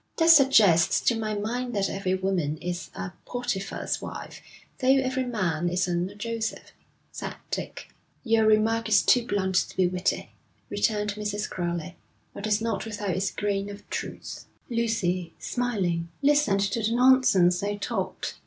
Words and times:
'That 0.17 0.31
suggests 0.31 0.99
to 1.01 1.15
my 1.15 1.35
mind 1.35 1.75
that 1.75 1.87
every 1.87 2.15
woman 2.15 2.57
is 2.57 2.89
a 2.95 3.11
Potiphar's 3.23 4.01
wife, 4.01 4.41
though 4.79 4.95
every 4.97 5.23
man 5.25 5.69
isn't 5.69 6.09
a 6.09 6.15
Joseph,' 6.15 6.71
said 7.11 7.35
Dick. 7.51 7.93
'Your 8.23 8.47
remark 8.47 8.89
is 8.89 9.03
too 9.03 9.23
blunt 9.23 9.53
to 9.53 9.77
be 9.77 9.85
witty,' 9.85 10.29
returned 10.71 11.13
Mrs. 11.13 11.47
Crowley, 11.47 11.97
'but 12.33 12.47
it's 12.47 12.61
not 12.61 12.83
without 12.83 13.11
its 13.11 13.29
grain 13.29 13.69
of 13.69 13.87
truth.' 13.91 14.45
Lucy, 14.71 15.33
smiling, 15.37 16.09
listened 16.23 16.61
to 16.61 16.81
the 16.81 16.93
nonsense 16.95 17.59
they 17.59 17.77
talked. 17.77 18.39